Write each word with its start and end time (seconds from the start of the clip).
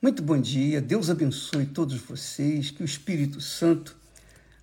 Muito 0.00 0.22
bom 0.22 0.40
dia, 0.40 0.80
Deus 0.80 1.08
abençoe 1.08 1.66
todos 1.66 1.96
vocês, 1.96 2.70
que 2.70 2.82
o 2.82 2.84
Espírito 2.84 3.40
Santo 3.40 3.96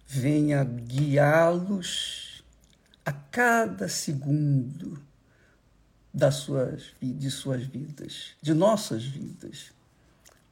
venha 0.05 0.63
guiá-los 0.63 2.43
a 3.05 3.11
cada 3.11 3.87
segundo 3.87 5.01
das 6.13 6.35
suas, 6.35 6.93
de 7.01 7.31
suas 7.31 7.63
vidas, 7.63 8.35
de 8.41 8.53
nossas 8.53 9.03
vidas, 9.03 9.71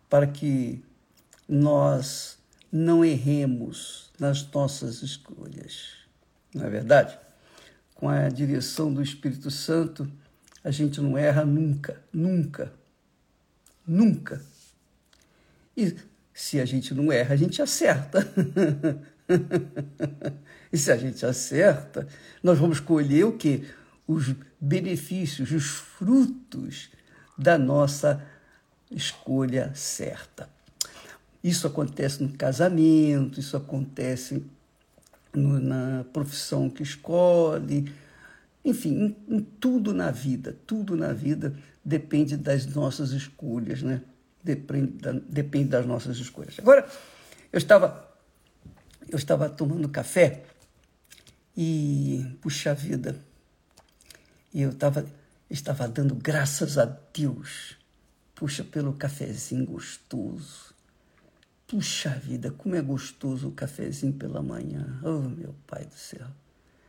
para 0.09 0.25
que 0.25 0.84
nós 1.47 2.38
não 2.71 3.04
erremos 3.04 4.11
nas 4.20 4.50
nossas 4.52 5.02
escolhas. 5.02 5.97
Não 6.54 6.66
é 6.66 6.70
verdade? 6.70 7.18
Com 7.93 8.09
a 8.09 8.29
direção 8.29 8.93
do 8.93 9.02
Espírito 9.02 9.52
Santo, 9.52 10.11
a 10.63 10.71
gente 10.71 11.02
não 11.02 11.18
erra 11.18 11.45
nunca, 11.45 12.02
nunca, 12.13 12.71
nunca. 13.90 14.42
E 15.75 15.96
se 16.34 16.60
a 16.60 16.66
gente 16.66 16.93
não 16.93 17.11
erra, 17.11 17.34
a 17.34 17.38
gente 17.38 17.61
acerta. 17.61 18.25
e 20.71 20.78
se 20.78 20.92
a 20.92 20.97
gente 20.97 21.25
acerta, 21.25 22.07
nós 22.44 22.60
vamos 22.60 22.80
colher 22.80 23.25
o 23.25 23.33
quê? 23.33 23.64
Os 24.07 24.33
benefícios, 24.60 25.52
os 25.52 25.66
frutos 25.66 26.89
da 27.38 27.57
nossa 27.57 28.24
escolha 28.92 29.71
certa. 29.74 30.50
Isso 31.44 31.66
acontece 31.66 32.22
no 32.22 32.30
casamento, 32.30 33.39
isso 33.39 33.56
acontece 33.56 34.44
no, 35.33 35.59
na 35.59 36.03
profissão 36.11 36.69
que 36.69 36.83
escolhe, 36.83 37.92
enfim, 38.64 39.16
em, 39.30 39.36
em 39.38 39.39
tudo 39.39 39.94
na 39.94 40.11
vida, 40.11 40.58
tudo 40.67 40.97
na 40.97 41.14
vida 41.14 41.56
depende 41.89 42.38
das 42.38 42.67
nossas 42.67 43.11
escolhas, 43.11 43.81
né? 43.81 44.03
Depende, 44.44 44.92
da, 45.02 45.11
depende 45.11 45.70
das 45.70 45.86
nossas 45.86 46.17
escolhas. 46.17 46.58
Agora, 46.59 46.88
eu 47.52 47.58
estava, 47.58 48.08
eu 49.09 49.17
estava 49.17 49.50
tomando 49.50 49.89
café 49.89 50.44
e, 51.58 52.38
puxa 52.41 52.73
vida, 52.75 53.19
eu 54.53 54.69
estava, 54.69 55.03
estava 55.50 55.88
dando 55.88 56.16
graças 56.16 56.78
a 56.78 56.86
Deus, 56.86 57.75
puxa, 58.35 58.63
pelo 58.63 58.94
cafezinho 58.94 59.66
gostoso. 59.66 60.69
Puxa 61.67 62.09
vida, 62.09 62.52
como 62.52 62.75
é 62.75 62.81
gostoso 62.81 63.50
o 63.50 63.52
cafezinho 63.52 64.13
pela 64.13 64.41
manhã. 64.41 65.00
Oh, 65.03 65.22
meu 65.22 65.56
Pai 65.67 65.85
do 65.85 65.94
céu. 65.95 66.28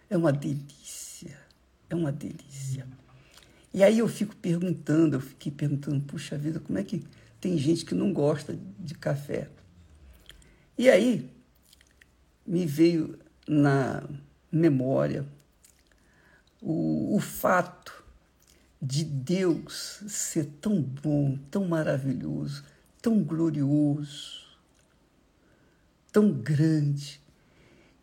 É 0.08 0.16
uma 0.16 0.32
delícia. 0.32 1.38
É 1.90 1.94
uma 1.94 2.10
delícia. 2.10 2.86
E 3.72 3.84
aí 3.84 4.00
eu 4.00 4.08
fico 4.08 4.34
perguntando, 4.36 5.16
eu 5.16 5.20
fiquei 5.20 5.52
perguntando, 5.52 6.04
puxa 6.04 6.36
vida, 6.36 6.58
como 6.58 6.78
é 6.78 6.82
que 6.82 7.04
tem 7.40 7.56
gente 7.56 7.84
que 7.84 7.94
não 7.94 8.12
gosta 8.12 8.58
de 8.78 8.94
café? 8.94 9.48
E 10.76 10.90
aí 10.90 11.30
me 12.46 12.66
veio 12.66 13.18
na 13.46 14.02
memória 14.50 15.24
o, 16.60 17.14
o 17.16 17.20
fato 17.20 18.04
de 18.82 19.04
Deus 19.04 20.02
ser 20.08 20.46
tão 20.60 20.80
bom, 20.80 21.38
tão 21.50 21.66
maravilhoso, 21.66 22.64
tão 23.00 23.22
glorioso, 23.22 24.46
tão 26.10 26.32
grande, 26.32 27.20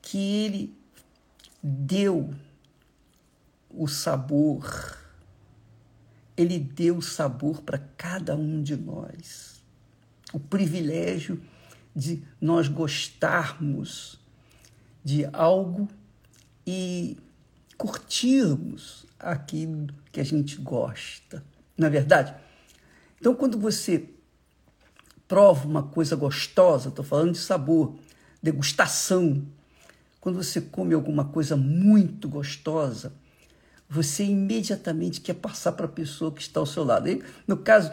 que 0.01 0.17
Ele 0.17 0.77
deu 1.61 2.33
o 3.69 3.87
sabor, 3.87 4.97
ele 6.37 6.59
deu 6.59 7.01
sabor 7.01 7.61
para 7.61 7.79
cada 7.97 8.35
um 8.35 8.61
de 8.61 8.77
nós. 8.77 9.61
O 10.31 10.39
privilégio 10.39 11.41
de 11.95 12.23
nós 12.39 12.67
gostarmos 12.67 14.19
de 15.03 15.25
algo 15.33 15.87
e 16.65 17.17
curtirmos 17.75 19.05
aquilo 19.19 19.87
que 20.11 20.19
a 20.19 20.23
gente 20.23 20.57
gosta. 20.57 21.43
Não 21.77 21.87
é 21.87 21.89
verdade? 21.89 22.35
Então, 23.19 23.33
quando 23.33 23.57
você 23.59 24.09
prova 25.27 25.67
uma 25.67 25.83
coisa 25.83 26.15
gostosa, 26.15 26.89
estou 26.89 27.03
falando 27.03 27.31
de 27.31 27.39
sabor, 27.39 27.95
degustação, 28.41 29.45
quando 30.21 30.35
você 30.35 30.61
come 30.61 30.93
alguma 30.93 31.25
coisa 31.25 31.55
muito 31.55 32.29
gostosa, 32.29 33.13
você 33.89 34.23
imediatamente 34.23 35.21
quer 35.21 35.35
passar 35.35 35.71
para 35.71 35.85
a 35.85 35.89
pessoa 35.89 36.31
que 36.31 36.41
está 36.41 36.59
ao 36.59 36.65
seu 36.65 36.83
lado. 36.83 37.07
E, 37.07 37.23
no 37.47 37.57
caso, 37.57 37.91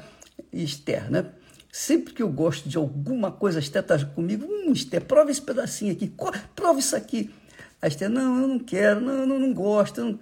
Esther, 0.52 1.10
né? 1.10 1.26
Sempre 1.72 2.14
que 2.14 2.22
eu 2.22 2.28
gosto 2.28 2.68
de 2.68 2.76
alguma 2.76 3.32
coisa, 3.32 3.58
a 3.58 3.62
Esther 3.62 3.82
está 3.82 4.04
comigo, 4.04 4.46
hum, 4.46 4.72
Esther, 4.72 5.04
prova 5.04 5.30
esse 5.30 5.42
pedacinho 5.42 5.92
aqui, 5.92 6.12
prova 6.54 6.78
isso 6.78 6.94
aqui. 6.94 7.34
A 7.82 7.88
Esther, 7.88 8.08
não, 8.08 8.40
eu 8.40 8.48
não 8.48 8.58
quero, 8.58 9.00
não, 9.00 9.12
eu 9.12 9.26
não, 9.26 9.52
gosto. 9.52 10.00
Eu 10.00 10.04
não... 10.04 10.20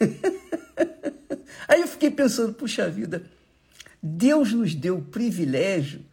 Aí 1.68 1.80
eu 1.80 1.88
fiquei 1.88 2.10
pensando, 2.10 2.52
puxa 2.52 2.88
vida, 2.90 3.22
Deus 4.02 4.52
nos 4.52 4.74
deu 4.74 4.98
o 4.98 5.02
privilégio 5.02 6.04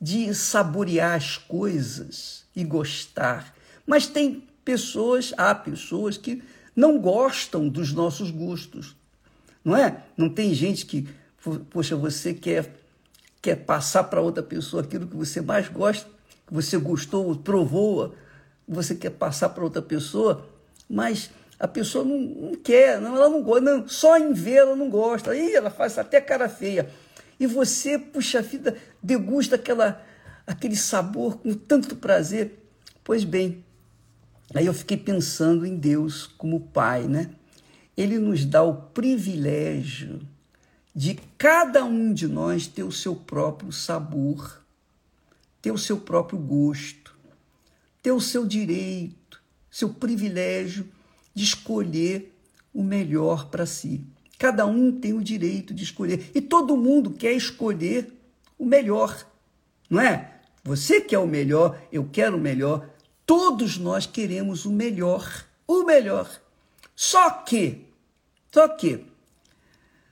de 0.00 0.34
saborear 0.34 1.14
as 1.14 1.36
coisas 1.36 2.44
e 2.54 2.64
gostar. 2.64 3.54
Mas 3.86 4.06
tem 4.06 4.44
pessoas, 4.64 5.32
há 5.36 5.54
pessoas 5.54 6.16
que 6.16 6.42
não 6.80 6.98
gostam 6.98 7.68
dos 7.68 7.92
nossos 7.92 8.30
gostos. 8.30 8.96
Não 9.62 9.76
é? 9.76 10.02
Não 10.16 10.30
tem 10.30 10.54
gente 10.54 10.86
que, 10.86 11.06
poxa, 11.68 11.94
você 11.94 12.32
quer, 12.32 12.74
quer 13.42 13.56
passar 13.56 14.04
para 14.04 14.22
outra 14.22 14.42
pessoa 14.42 14.82
aquilo 14.82 15.06
que 15.06 15.14
você 15.14 15.42
mais 15.42 15.68
gosta, 15.68 16.08
que 16.46 16.54
você 16.54 16.78
gostou, 16.78 17.36
provou, 17.36 18.14
você 18.66 18.94
quer 18.94 19.10
passar 19.10 19.50
para 19.50 19.62
outra 19.62 19.82
pessoa, 19.82 20.48
mas 20.88 21.30
a 21.58 21.68
pessoa 21.68 22.02
não, 22.02 22.18
não, 22.18 22.54
quer, 22.54 22.98
não, 22.98 23.14
ela 23.14 23.28
não 23.28 23.42
gosta, 23.42 23.60
não, 23.60 23.86
só 23.86 24.16
em 24.16 24.32
ver 24.32 24.56
ela 24.56 24.74
não 24.74 24.88
gosta, 24.88 25.32
aí 25.32 25.54
ela 25.54 25.68
faz 25.68 25.98
até 25.98 26.18
cara 26.18 26.48
feia. 26.48 26.88
E 27.38 27.46
você, 27.46 27.98
puxa 27.98 28.40
vida, 28.40 28.76
degusta 29.02 29.56
aquela, 29.56 30.02
aquele 30.46 30.76
sabor 30.76 31.36
com 31.38 31.52
tanto 31.52 31.96
prazer. 31.96 32.58
Pois 33.04 33.24
bem, 33.24 33.64
Aí 34.54 34.66
eu 34.66 34.74
fiquei 34.74 34.96
pensando 34.96 35.64
em 35.64 35.76
Deus 35.76 36.26
como 36.26 36.60
Pai, 36.60 37.04
né? 37.04 37.30
Ele 37.96 38.18
nos 38.18 38.44
dá 38.44 38.62
o 38.62 38.74
privilégio 38.74 40.20
de 40.94 41.14
cada 41.38 41.84
um 41.84 42.12
de 42.12 42.26
nós 42.26 42.66
ter 42.66 42.82
o 42.82 42.90
seu 42.90 43.14
próprio 43.14 43.70
sabor, 43.70 44.60
ter 45.62 45.70
o 45.70 45.78
seu 45.78 45.98
próprio 45.98 46.38
gosto, 46.38 47.16
ter 48.02 48.10
o 48.10 48.20
seu 48.20 48.46
direito, 48.46 49.40
seu 49.70 49.90
privilégio 49.90 50.88
de 51.34 51.44
escolher 51.44 52.34
o 52.74 52.82
melhor 52.82 53.48
para 53.50 53.66
si. 53.66 54.04
Cada 54.38 54.66
um 54.66 54.90
tem 54.90 55.12
o 55.12 55.22
direito 55.22 55.72
de 55.72 55.84
escolher 55.84 56.30
e 56.34 56.40
todo 56.40 56.76
mundo 56.76 57.10
quer 57.10 57.32
escolher 57.32 58.12
o 58.58 58.64
melhor, 58.64 59.26
não 59.88 60.00
é? 60.00 60.40
Você 60.64 61.00
quer 61.00 61.18
o 61.18 61.26
melhor, 61.26 61.80
eu 61.92 62.08
quero 62.10 62.36
o 62.36 62.40
melhor, 62.40 62.89
Todos 63.30 63.78
nós 63.78 64.06
queremos 64.06 64.64
o 64.64 64.72
melhor, 64.72 65.46
o 65.64 65.84
melhor. 65.84 66.28
Só 66.96 67.30
que, 67.30 67.86
só 68.52 68.66
que, 68.66 69.04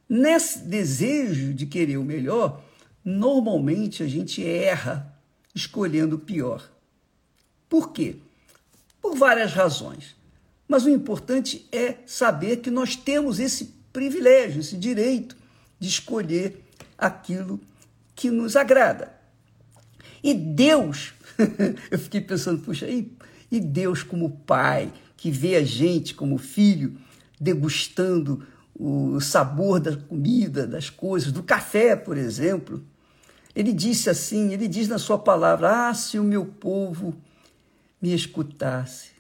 nesse 0.08 0.60
desejo 0.60 1.52
de 1.52 1.66
querer 1.66 1.96
o 1.96 2.04
melhor, 2.04 2.62
normalmente 3.04 4.04
a 4.04 4.06
gente 4.06 4.46
erra 4.46 5.12
escolhendo 5.52 6.14
o 6.14 6.20
pior. 6.20 6.70
Por 7.68 7.90
quê? 7.90 8.14
Por 9.02 9.16
várias 9.16 9.52
razões. 9.52 10.14
Mas 10.68 10.84
o 10.84 10.88
importante 10.88 11.66
é 11.72 11.96
saber 12.06 12.58
que 12.58 12.70
nós 12.70 12.94
temos 12.94 13.40
esse 13.40 13.74
privilégio, 13.92 14.60
esse 14.60 14.76
direito 14.76 15.36
de 15.80 15.88
escolher 15.88 16.64
aquilo 16.96 17.60
que 18.14 18.30
nos 18.30 18.54
agrada. 18.54 19.12
E 20.22 20.32
Deus 20.32 21.14
eu 21.90 21.98
fiquei 21.98 22.20
pensando, 22.20 22.62
puxa, 22.62 22.88
e, 22.88 23.12
e 23.50 23.60
Deus 23.60 24.02
como 24.02 24.30
pai, 24.30 24.92
que 25.16 25.30
vê 25.30 25.56
a 25.56 25.64
gente 25.64 26.14
como 26.14 26.38
filho, 26.38 26.96
degustando 27.40 28.46
o 28.74 29.20
sabor 29.20 29.80
da 29.80 29.96
comida, 29.96 30.66
das 30.66 30.88
coisas, 30.88 31.32
do 31.32 31.42
café, 31.42 31.96
por 31.96 32.16
exemplo. 32.16 32.84
Ele 33.54 33.72
disse 33.72 34.08
assim, 34.08 34.52
ele 34.52 34.68
diz 34.68 34.86
na 34.86 34.98
sua 34.98 35.18
palavra: 35.18 35.88
"Ah, 35.88 35.94
se 35.94 36.18
o 36.18 36.24
meu 36.24 36.46
povo 36.46 37.16
me 38.00 38.14
escutasse. 38.14 39.10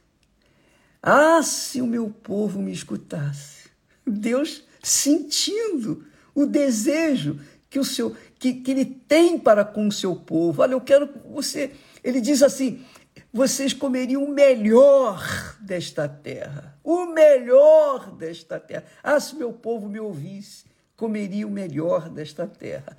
Ah, 1.02 1.42
se 1.42 1.80
o 1.80 1.86
meu 1.86 2.08
povo 2.08 2.62
me 2.62 2.72
escutasse." 2.72 3.68
Deus 4.06 4.62
sentindo 4.82 6.04
o 6.34 6.46
desejo 6.46 7.40
que 7.70 7.78
o 7.78 7.84
seu 7.84 8.16
que, 8.38 8.54
que 8.54 8.70
ele 8.70 8.84
tem 8.84 9.38
para 9.38 9.64
com 9.64 9.88
o 9.88 9.92
seu 9.92 10.14
povo. 10.14 10.62
Olha, 10.62 10.72
eu 10.72 10.80
quero 10.80 11.08
que 11.08 11.18
você 11.28 11.72
ele 12.02 12.20
diz 12.20 12.42
assim: 12.42 12.84
vocês 13.32 13.72
comeriam 13.72 14.24
o 14.24 14.32
melhor 14.32 15.56
desta 15.60 16.08
terra, 16.08 16.78
o 16.82 17.06
melhor 17.06 18.12
desta 18.12 18.58
terra. 18.58 18.84
Ah, 19.02 19.20
se 19.20 19.36
meu 19.36 19.52
povo 19.52 19.88
me 19.88 20.00
ouvisse, 20.00 20.64
comeria 20.96 21.46
o 21.46 21.50
melhor 21.50 22.08
desta 22.08 22.46
terra. 22.46 22.96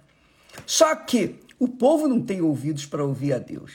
Só 0.66 0.96
que 0.96 1.40
o 1.60 1.68
povo 1.68 2.08
não 2.08 2.22
tem 2.22 2.42
ouvidos 2.42 2.86
para 2.86 3.04
ouvir 3.04 3.34
a 3.34 3.40
Deus. 3.40 3.74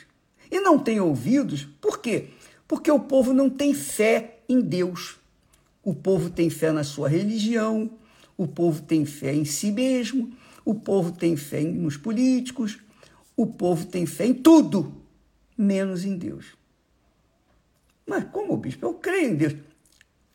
E 0.51 0.61
não 0.61 0.79
tem 0.79 1.01
ouvidos, 1.01 1.65
por 1.81 1.99
quê? 1.99 2.29
Porque 2.69 2.91
o 2.91 3.01
povo 3.01 3.33
não 3.33 3.51
tem 3.51 3.75
fé 3.75 4.39
em 4.49 4.61
Deus. 4.61 5.17
O 5.83 5.95
povo 5.95 6.31
tem 6.31 6.49
fé 6.49 6.73
na 6.73 6.85
sua 6.85 7.09
religião, 7.09 7.91
o 8.37 8.47
povo 8.47 8.83
tem 8.83 9.05
fé 9.05 9.35
em 9.35 9.45
si 9.45 9.71
mesmo, 9.71 10.33
o 10.65 10.75
povo 10.75 11.13
tem 11.13 11.37
fé 11.37 11.61
nos 11.63 11.97
políticos, 11.97 12.79
o 13.37 13.47
povo 13.47 13.87
tem 13.87 14.07
fé 14.07 14.27
em 14.27 14.35
tudo, 14.35 14.95
menos 15.57 16.05
em 16.05 16.17
Deus. 16.17 16.57
Mas 18.07 18.25
como, 18.31 18.57
bispo? 18.57 18.87
Eu 18.87 18.95
creio 18.95 19.33
em 19.33 19.37
Deus. 19.37 19.55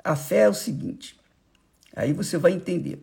A 0.03 0.15
fé 0.15 0.41
é 0.41 0.49
o 0.49 0.53
seguinte, 0.53 1.19
aí 1.95 2.13
você 2.13 2.37
vai 2.37 2.51
entender. 2.51 3.01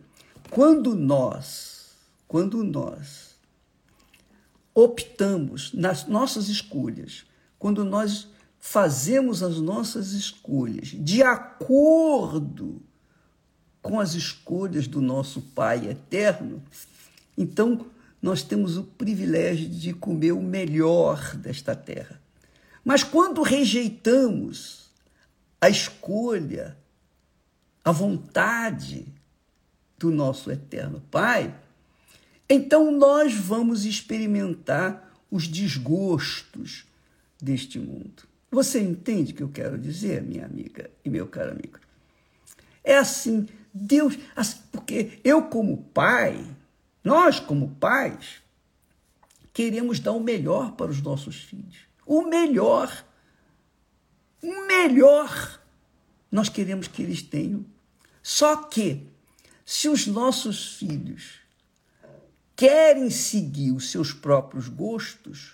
Quando 0.49 0.95
nós, 0.95 1.91
quando 2.27 2.63
nós 2.63 3.35
optamos 4.73 5.73
nas 5.73 6.05
nossas 6.05 6.49
escolhas, 6.49 7.25
quando 7.59 7.83
nós 7.83 8.27
fazemos 8.59 9.41
as 9.41 9.59
nossas 9.59 10.11
escolhas 10.11 10.89
de 10.89 11.23
acordo 11.23 12.81
com 13.81 13.99
as 13.99 14.13
escolhas 14.13 14.87
do 14.87 15.01
nosso 15.01 15.41
Pai 15.41 15.87
eterno, 15.87 16.61
então 17.37 17.85
nós 18.21 18.41
temos 18.41 18.77
o 18.77 18.83
privilégio 18.83 19.69
de 19.69 19.93
comer 19.93 20.31
o 20.31 20.41
melhor 20.41 21.35
desta 21.35 21.75
terra. 21.75 22.19
Mas 22.83 23.03
quando 23.03 23.41
rejeitamos 23.41 24.89
a 25.61 25.69
escolha, 25.69 26.77
a 27.83 27.91
vontade 27.91 29.05
do 29.97 30.09
nosso 30.09 30.51
eterno 30.51 31.01
Pai, 31.11 31.53
então 32.49 32.91
nós 32.91 33.33
vamos 33.33 33.85
experimentar 33.85 35.11
os 35.29 35.47
desgostos 35.47 36.85
deste 37.41 37.77
mundo. 37.77 38.23
Você 38.49 38.81
entende 38.81 39.33
o 39.33 39.35
que 39.35 39.43
eu 39.43 39.49
quero 39.49 39.77
dizer, 39.77 40.21
minha 40.23 40.45
amiga 40.45 40.89
e 41.03 41.09
meu 41.09 41.27
caro 41.27 41.51
amigo? 41.51 41.79
É 42.83 42.97
assim, 42.97 43.47
Deus, 43.73 44.17
assim, 44.35 44.59
porque 44.71 45.19
eu 45.23 45.43
como 45.43 45.83
pai, 45.93 46.43
nós 47.07 47.39
como 47.39 47.73
pais, 47.75 48.43
queremos 49.53 49.97
dar 49.97 50.11
o 50.11 50.19
melhor 50.19 50.73
para 50.73 50.91
os 50.91 51.01
nossos 51.01 51.37
filhos. 51.37 51.77
O 52.05 52.23
melhor. 52.23 53.05
O 54.43 54.67
melhor 54.67 55.61
nós 56.29 56.49
queremos 56.49 56.89
que 56.89 57.01
eles 57.01 57.21
tenham. 57.21 57.65
Só 58.21 58.57
que 58.57 59.07
se 59.65 59.87
os 59.87 60.05
nossos 60.05 60.75
filhos 60.75 61.35
querem 62.57 63.09
seguir 63.09 63.71
os 63.71 63.89
seus 63.89 64.11
próprios 64.11 64.67
gostos, 64.67 65.53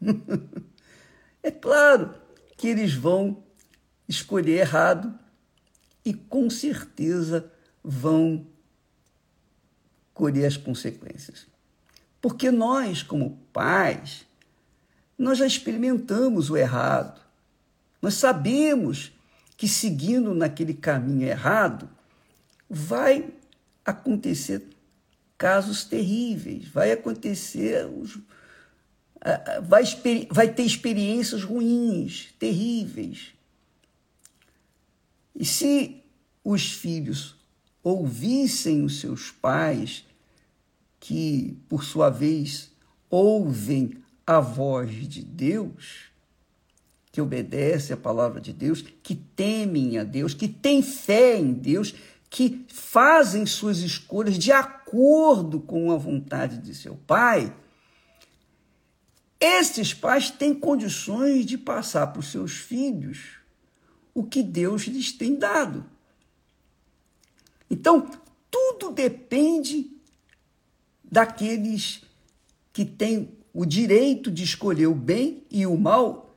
é 1.42 1.50
claro 1.50 2.14
que 2.58 2.68
eles 2.68 2.92
vão 2.92 3.42
escolher 4.06 4.58
errado 4.58 5.18
e 6.04 6.12
com 6.12 6.50
certeza 6.50 7.50
vão 7.82 8.46
colher 10.18 10.46
as 10.46 10.56
consequências. 10.56 11.46
Porque 12.20 12.50
nós, 12.50 13.04
como 13.04 13.38
pais, 13.52 14.26
nós 15.16 15.38
já 15.38 15.46
experimentamos 15.46 16.50
o 16.50 16.56
errado. 16.56 17.20
Nós 18.02 18.14
sabemos 18.14 19.12
que 19.56 19.68
seguindo 19.68 20.34
naquele 20.34 20.74
caminho 20.74 21.26
errado 21.26 21.88
vai 22.68 23.30
acontecer 23.84 24.66
casos 25.38 25.84
terríveis, 25.84 26.66
vai 26.68 26.90
acontecer 26.90 27.86
os, 27.86 28.18
vai, 29.62 29.84
vai 30.30 30.52
ter 30.52 30.64
experiências 30.64 31.44
ruins, 31.44 32.34
terríveis. 32.40 33.32
E 35.34 35.44
se 35.44 36.02
os 36.42 36.72
filhos 36.72 37.36
ouvissem 37.82 38.84
os 38.84 38.98
seus 39.00 39.30
pais, 39.30 40.04
que 41.08 41.56
por 41.70 41.84
sua 41.84 42.10
vez 42.10 42.70
ouvem 43.08 43.96
a 44.26 44.40
voz 44.40 45.08
de 45.08 45.24
Deus, 45.24 46.10
que 47.10 47.18
obedecem 47.18 47.94
a 47.94 47.96
palavra 47.96 48.42
de 48.42 48.52
Deus, 48.52 48.84
que 49.02 49.14
temem 49.14 49.96
a 49.96 50.04
Deus, 50.04 50.34
que 50.34 50.46
têm 50.46 50.82
fé 50.82 51.38
em 51.38 51.54
Deus, 51.54 51.94
que 52.28 52.66
fazem 52.68 53.46
suas 53.46 53.78
escolhas 53.78 54.38
de 54.38 54.52
acordo 54.52 55.60
com 55.60 55.90
a 55.90 55.96
vontade 55.96 56.58
de 56.58 56.74
seu 56.74 56.94
pai, 56.94 57.56
esses 59.40 59.94
pais 59.94 60.30
têm 60.30 60.52
condições 60.52 61.46
de 61.46 61.56
passar 61.56 62.08
para 62.08 62.20
os 62.20 62.30
seus 62.30 62.52
filhos 62.52 63.38
o 64.12 64.24
que 64.24 64.42
Deus 64.42 64.82
lhes 64.82 65.10
tem 65.10 65.36
dado. 65.36 65.86
Então, 67.70 68.10
tudo 68.50 68.90
depende 68.90 69.96
daqueles 71.10 72.02
que 72.72 72.84
têm 72.84 73.30
o 73.52 73.64
direito 73.64 74.30
de 74.30 74.44
escolher 74.44 74.86
o 74.86 74.94
bem 74.94 75.42
e 75.50 75.66
o 75.66 75.76
mal 75.76 76.34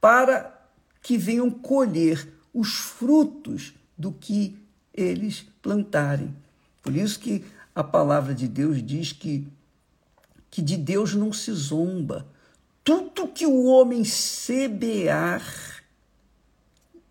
para 0.00 0.56
que 1.02 1.18
venham 1.18 1.50
colher 1.50 2.32
os 2.54 2.74
frutos 2.74 3.74
do 3.98 4.10
que 4.10 4.56
eles 4.94 5.46
plantarem. 5.60 6.34
Por 6.82 6.96
isso 6.96 7.20
que 7.20 7.44
a 7.74 7.84
palavra 7.84 8.34
de 8.34 8.48
Deus 8.48 8.82
diz 8.82 9.12
que, 9.12 9.46
que 10.50 10.62
de 10.62 10.76
Deus 10.76 11.14
não 11.14 11.32
se 11.32 11.52
zomba. 11.52 12.26
Tudo 12.82 13.28
que 13.28 13.44
o 13.44 13.64
homem 13.66 14.04
semear, 14.04 15.44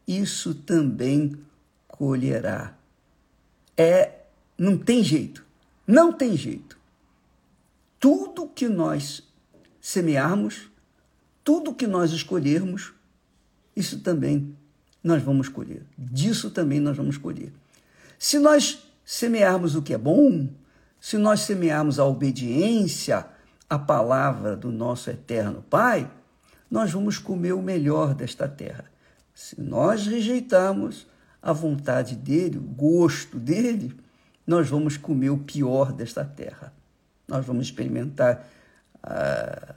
isso 0.07 0.55
também 0.55 1.37
colherá. 1.87 2.75
É, 3.77 4.21
não 4.57 4.77
tem 4.77 5.03
jeito. 5.03 5.44
Não 5.87 6.11
tem 6.11 6.35
jeito. 6.35 6.77
Tudo 7.99 8.47
que 8.47 8.67
nós 8.67 9.23
semearmos, 9.79 10.69
tudo 11.43 11.73
que 11.73 11.85
nós 11.85 12.11
escolhermos, 12.11 12.93
isso 13.75 13.99
também 13.99 14.55
nós 15.03 15.21
vamos 15.21 15.47
colher. 15.47 15.83
Disso 15.97 16.49
também 16.49 16.79
nós 16.79 16.97
vamos 16.97 17.17
colher. 17.17 17.51
Se 18.17 18.39
nós 18.39 18.87
semearmos 19.03 19.75
o 19.75 19.81
que 19.81 19.93
é 19.93 19.97
bom, 19.97 20.49
se 20.99 21.17
nós 21.17 21.41
semearmos 21.41 21.99
a 21.99 22.05
obediência 22.05 23.27
à 23.69 23.77
palavra 23.77 24.55
do 24.55 24.71
nosso 24.71 25.09
eterno 25.11 25.63
Pai, 25.69 26.09
nós 26.69 26.91
vamos 26.91 27.19
comer 27.19 27.53
o 27.53 27.61
melhor 27.61 28.15
desta 28.15 28.47
terra. 28.47 28.85
Se 29.33 29.61
nós 29.61 30.07
rejeitarmos 30.07 31.05
a 31.41 31.53
vontade 31.53 32.15
dele, 32.15 32.57
o 32.57 32.61
gosto 32.61 33.37
dele, 33.37 33.95
nós 34.45 34.69
vamos 34.69 34.97
comer 34.97 35.29
o 35.29 35.37
pior 35.37 35.91
desta 35.91 36.23
terra. 36.23 36.73
Nós 37.27 37.45
vamos 37.45 37.65
experimentar 37.65 38.47
ah, 39.01 39.75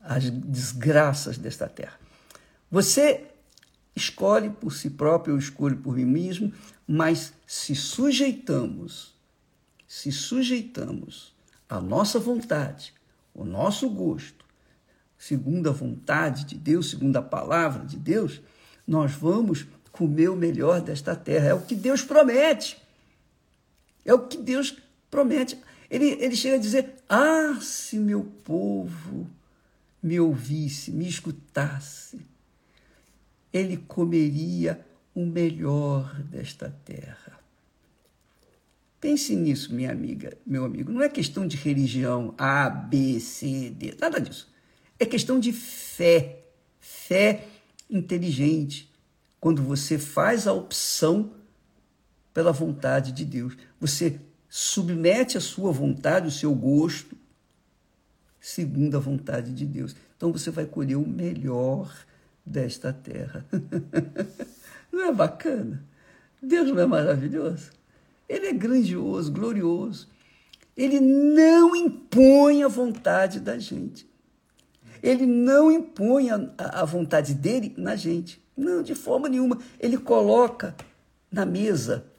as 0.00 0.30
desgraças 0.30 1.38
desta 1.38 1.68
terra. 1.68 1.98
Você 2.70 3.26
escolhe 3.94 4.50
por 4.50 4.72
si 4.72 4.90
próprio, 4.90 5.34
eu 5.34 5.38
escolho 5.38 5.76
por 5.76 5.96
mim 5.96 6.04
mesmo, 6.04 6.52
mas 6.86 7.32
se 7.46 7.74
sujeitamos, 7.74 9.14
se 9.86 10.10
sujeitamos 10.10 11.34
à 11.68 11.80
nossa 11.80 12.18
vontade, 12.18 12.94
o 13.34 13.44
nosso 13.44 13.88
gosto, 13.90 14.44
segundo 15.18 15.68
a 15.68 15.72
vontade 15.72 16.44
de 16.44 16.56
Deus, 16.56 16.90
segundo 16.90 17.16
a 17.16 17.22
palavra 17.22 17.84
de 17.84 17.96
Deus, 17.96 18.40
nós 18.86 19.12
vamos 19.12 19.66
comer 19.92 20.28
o 20.28 20.36
melhor 20.36 20.80
desta 20.80 21.14
terra. 21.14 21.48
É 21.48 21.54
o 21.54 21.60
que 21.60 21.74
Deus 21.74 22.02
promete. 22.02 22.81
É 24.04 24.12
o 24.12 24.26
que 24.26 24.36
Deus 24.36 24.76
promete. 25.10 25.58
Ele, 25.90 26.06
ele 26.20 26.34
chega 26.36 26.56
a 26.56 26.60
dizer: 26.60 26.94
Ah, 27.08 27.58
se 27.60 27.98
meu 27.98 28.24
povo 28.44 29.28
me 30.02 30.18
ouvisse, 30.18 30.90
me 30.90 31.08
escutasse, 31.08 32.20
ele 33.52 33.76
comeria 33.76 34.84
o 35.14 35.24
melhor 35.24 36.14
desta 36.22 36.74
terra. 36.84 37.38
Pense 39.00 39.34
nisso, 39.34 39.74
minha 39.74 39.90
amiga, 39.90 40.38
meu 40.46 40.64
amigo. 40.64 40.92
Não 40.92 41.02
é 41.02 41.08
questão 41.08 41.46
de 41.46 41.56
religião 41.56 42.34
A, 42.38 42.70
B, 42.70 43.18
C, 43.20 43.70
D, 43.70 43.96
nada 44.00 44.20
disso. 44.20 44.48
É 44.98 45.04
questão 45.04 45.40
de 45.40 45.52
fé. 45.52 46.38
Fé 46.78 47.46
inteligente. 47.90 48.90
Quando 49.40 49.60
você 49.60 49.98
faz 49.98 50.46
a 50.46 50.52
opção 50.52 51.32
pela 52.32 52.52
vontade 52.52 53.10
de 53.10 53.24
Deus, 53.24 53.56
você 53.82 54.20
submete 54.48 55.36
a 55.36 55.40
sua 55.40 55.72
vontade, 55.72 56.28
o 56.28 56.30
seu 56.30 56.54
gosto, 56.54 57.16
segundo 58.40 58.96
a 58.96 59.00
vontade 59.00 59.52
de 59.52 59.66
Deus. 59.66 59.96
Então 60.16 60.30
você 60.30 60.52
vai 60.52 60.66
colher 60.66 60.96
o 60.96 61.04
melhor 61.06 61.92
desta 62.46 62.92
terra. 62.92 63.44
Não 64.92 65.02
é 65.08 65.12
bacana? 65.12 65.82
Deus 66.40 66.68
não 66.68 66.78
é 66.78 66.86
maravilhoso? 66.86 67.70
Ele 68.28 68.46
é 68.46 68.52
grandioso, 68.52 69.32
glorioso. 69.32 70.08
Ele 70.76 71.00
não 71.00 71.74
impõe 71.74 72.62
a 72.62 72.68
vontade 72.68 73.40
da 73.40 73.58
gente. 73.58 74.06
Ele 75.02 75.24
não 75.24 75.72
impõe 75.72 76.30
a, 76.30 76.50
a 76.58 76.84
vontade 76.84 77.32
dele 77.32 77.72
na 77.76 77.96
gente. 77.96 78.42
Não, 78.56 78.82
de 78.82 78.94
forma 78.94 79.30
nenhuma. 79.30 79.58
Ele 79.80 79.96
coloca 79.96 80.74
na 81.30 81.46
mesa 81.46 82.11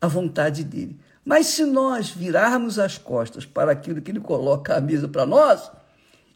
a 0.00 0.06
vontade 0.06 0.64
dele. 0.64 0.98
Mas 1.24 1.46
se 1.46 1.64
nós 1.64 2.10
virarmos 2.10 2.78
as 2.78 2.98
costas 2.98 3.44
para 3.44 3.72
aquilo 3.72 4.00
que 4.00 4.10
ele 4.10 4.20
coloca 4.20 4.76
à 4.76 4.80
mesa 4.80 5.08
para 5.08 5.26
nós 5.26 5.70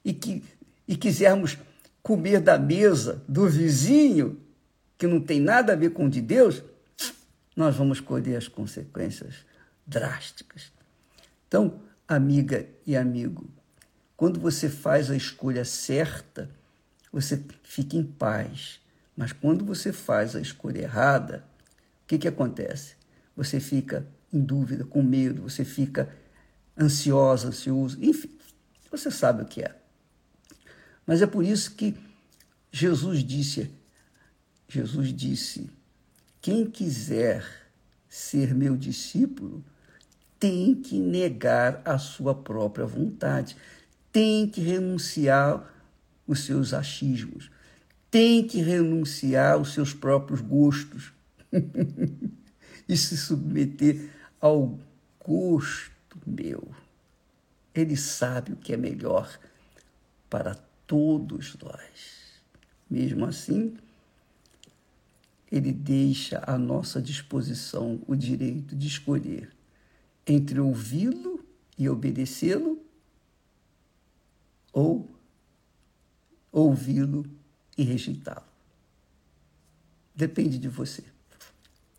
e, 0.05 0.13
que, 0.13 0.43
e 0.87 0.97
quisermos 0.97 1.57
comer 2.03 2.41
da 2.41 2.59
mesa 2.59 3.23
do 3.29 3.49
vizinho, 3.49 4.41
que 4.99 5.07
não 5.07 5.21
tem 5.21 5.41
nada 5.41 5.73
a 5.73 5.77
ver 5.77 5.91
com 5.91 6.07
o 6.07 6.11
de 6.11 6.21
Deus, 6.21 6.63
nós 7.55 7.77
vamos 7.77 8.01
colher 8.01 8.37
as 8.37 8.49
consequências 8.49 9.47
drásticas. 9.87 10.73
Então, 11.47 11.81
amiga 12.09 12.67
e 12.87 12.97
amigo, 12.97 13.49
quando 14.17 14.41
você 14.41 14.69
faz 14.69 15.11
a 15.11 15.17
escolha 15.17 15.65
certa, 15.65 16.51
você 17.13 17.43
fica 17.63 17.97
em 17.97 18.05
paz. 18.05 18.81
Mas 19.17 19.33
quando 19.33 19.65
você 19.65 19.93
faz 19.93 20.35
a 20.35 20.41
escolha 20.41 20.83
errada, 20.83 21.45
o 22.05 22.07
que, 22.07 22.19
que 22.19 22.29
acontece? 22.29 23.00
Você 23.41 23.59
fica 23.59 24.07
em 24.31 24.39
dúvida, 24.39 24.85
com 24.85 25.03
medo, 25.03 25.41
você 25.41 25.65
fica 25.65 26.15
ansiosa, 26.79 27.49
ansioso, 27.49 27.97
enfim, 27.99 28.29
você 28.91 29.11
sabe 29.11 29.43
o 29.43 29.47
que 29.47 29.63
é. 29.63 29.75
Mas 31.07 31.23
é 31.23 31.27
por 31.27 31.43
isso 31.43 31.75
que 31.75 31.97
Jesus 32.71 33.25
disse, 33.25 33.71
Jesus 34.69 35.09
disse, 35.15 35.71
quem 36.43 36.67
quiser 36.67 37.43
ser 38.11 38.55
meu 38.55 38.77
discípulo 38.77 39.65
tem 40.39 40.75
que 40.75 40.99
negar 40.99 41.81
a 41.83 41.97
sua 41.97 42.35
própria 42.35 42.85
vontade, 42.85 43.57
tem 44.13 44.47
que 44.47 44.61
renunciar 44.61 45.67
os 46.27 46.41
seus 46.41 46.75
achismos, 46.75 47.51
tem 48.11 48.47
que 48.47 48.61
renunciar 48.61 49.55
aos 49.55 49.73
seus 49.73 49.95
próprios 49.95 50.43
gostos 50.43 51.11
e 52.91 52.97
se 52.97 53.17
submeter 53.17 54.11
ao 54.41 54.77
gosto 55.25 56.19
meu. 56.27 56.75
Ele 57.73 57.97
sabe 57.97 58.53
o 58.53 58.57
que 58.57 58.73
é 58.73 58.77
melhor 58.77 59.39
para 60.29 60.57
todos 60.89 61.57
nós. 61.63 62.43
Mesmo 62.91 63.25
assim, 63.25 63.77
ele 65.53 65.73
deixa 65.73 66.43
à 66.45 66.59
nossa 66.59 67.01
disposição 67.01 68.03
o 68.09 68.17
direito 68.17 68.75
de 68.75 68.89
escolher 68.89 69.55
entre 70.27 70.59
ouvi-lo 70.59 71.45
e 71.79 71.89
obedecê-lo 71.89 72.85
ou 74.73 75.09
ouvi-lo 76.51 77.25
e 77.79 77.85
rejeitá-lo. 77.85 78.47
Depende 80.13 80.59
de 80.59 80.69
você. 80.69 81.05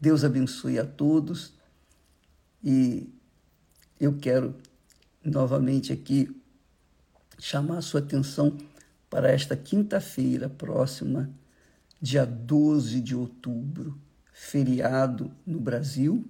Deus 0.02 0.24
abençoe 0.24 0.80
a 0.80 0.86
todos 0.86 1.54
e 2.64 3.08
eu 4.00 4.18
quero 4.18 4.56
novamente 5.24 5.94
aqui 5.94 6.36
chamar 7.38 7.78
a 7.78 7.82
sua 7.84 8.00
atenção 8.00 8.58
para 9.12 9.30
esta 9.30 9.56
quinta-feira 9.56 10.50
próxima, 10.50 11.30
dia 12.02 12.26
12 12.26 13.00
de 13.00 13.16
outubro, 13.16 13.96
feriado 14.34 15.32
no 15.46 15.60
Brasil, 15.60 16.26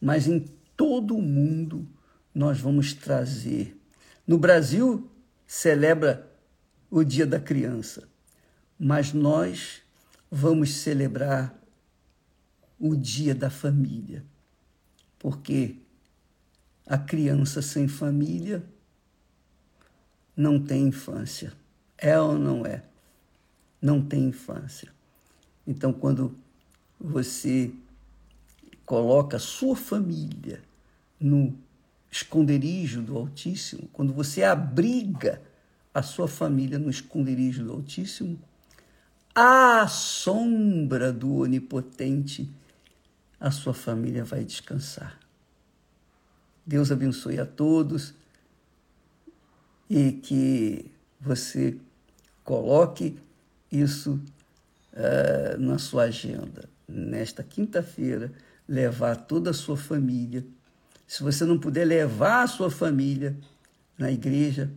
mas 0.00 0.26
em 0.26 0.40
todo 0.76 1.16
o 1.16 1.22
mundo 1.22 1.86
nós 2.34 2.58
vamos 2.58 2.92
trazer. 2.92 3.80
No 4.26 4.36
Brasil, 4.36 5.08
celebra 5.46 6.28
o 6.90 7.04
Dia 7.04 7.24
da 7.24 7.38
Criança, 7.38 8.08
mas 8.76 9.12
nós 9.12 9.80
vamos 10.28 10.74
celebrar 10.74 11.59
o 12.80 12.96
Dia 12.96 13.34
da 13.34 13.50
Família 13.50 14.24
porque 15.20 15.76
a 16.86 16.96
criança 16.96 17.62
sem 17.62 17.86
família 17.86 18.64
não 20.34 20.58
tem 20.58 20.88
infância. 20.88 21.52
É 21.96 22.18
ou 22.18 22.36
não 22.36 22.64
é? 22.64 22.82
Não 23.80 24.02
tem 24.02 24.24
infância. 24.24 24.88
Então, 25.66 25.92
quando 25.92 26.34
você 26.98 27.70
coloca 28.86 29.36
a 29.36 29.40
sua 29.40 29.76
família 29.76 30.62
no 31.20 31.54
esconderijo 32.10 33.02
do 33.02 33.16
Altíssimo, 33.16 33.88
quando 33.92 34.12
você 34.14 34.42
abriga 34.42 35.40
a 35.92 36.02
sua 36.02 36.26
família 36.26 36.78
no 36.78 36.88
esconderijo 36.88 37.62
do 37.62 37.72
Altíssimo, 37.72 38.40
à 39.34 39.86
sombra 39.86 41.12
do 41.12 41.36
Onipotente 41.36 42.50
a 43.40 43.50
sua 43.50 43.72
família 43.72 44.22
vai 44.22 44.44
descansar. 44.44 45.18
Deus 46.66 46.92
abençoe 46.92 47.40
a 47.40 47.46
todos 47.46 48.14
e 49.88 50.12
que 50.12 50.92
você 51.18 51.76
coloque 52.44 53.18
isso 53.72 54.20
uh, 54.92 55.58
na 55.58 55.78
sua 55.78 56.04
agenda. 56.04 56.68
Nesta 56.86 57.42
quinta-feira, 57.42 58.30
levar 58.68 59.16
toda 59.16 59.50
a 59.50 59.54
sua 59.54 59.76
família. 59.76 60.44
Se 61.06 61.22
você 61.22 61.44
não 61.44 61.58
puder 61.58 61.84
levar 61.84 62.42
a 62.42 62.46
sua 62.46 62.70
família 62.70 63.36
na 63.98 64.12
igreja, 64.12 64.70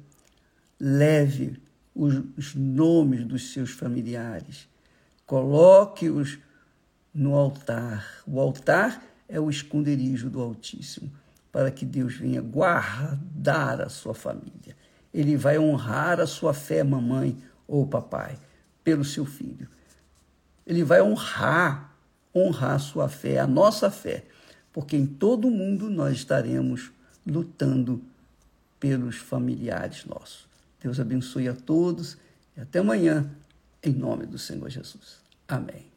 leve 0.79 1.61
os, 1.93 2.23
os 2.37 2.55
nomes 2.55 3.25
dos 3.25 3.51
seus 3.53 3.71
familiares. 3.71 4.67
Coloque-os 5.25 6.39
no 7.13 7.35
altar. 7.35 8.23
O 8.25 8.39
altar 8.39 9.03
é 9.29 9.39
o 9.39 9.49
esconderijo 9.49 10.29
do 10.29 10.41
Altíssimo, 10.41 11.11
para 11.51 11.69
que 11.69 11.85
Deus 11.85 12.15
venha 12.15 12.41
guardar 12.41 13.81
a 13.81 13.89
sua 13.89 14.13
família. 14.13 14.75
Ele 15.13 15.37
vai 15.37 15.59
honrar 15.59 16.19
a 16.19 16.25
sua 16.25 16.53
fé, 16.53 16.83
mamãe 16.83 17.37
ou 17.67 17.85
papai, 17.85 18.37
pelo 18.83 19.05
seu 19.05 19.25
filho. 19.25 19.67
Ele 20.65 20.83
vai 20.83 21.01
honrar, 21.01 21.95
honrar 22.35 22.75
a 22.75 22.79
sua 22.79 23.07
fé, 23.07 23.39
a 23.39 23.45
nossa 23.45 23.91
fé, 23.91 24.25
porque 24.71 24.97
em 24.97 25.05
todo 25.05 25.47
o 25.47 25.51
mundo 25.51 25.89
nós 25.89 26.15
estaremos 26.15 26.91
lutando 27.25 28.03
pelos 28.79 29.17
familiares 29.17 30.05
nossos. 30.05 30.47
Deus 30.81 30.99
abençoe 30.99 31.47
a 31.47 31.53
todos 31.53 32.17
e 32.57 32.61
até 32.61 32.79
amanhã, 32.79 33.29
em 33.81 33.93
nome 33.93 34.25
do 34.25 34.37
Senhor 34.37 34.69
Jesus. 34.69 35.21
Amém. 35.47 35.92